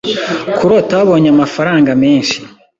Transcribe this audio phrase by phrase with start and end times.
[0.55, 2.37] Kurota wabonye amafaranga menshi.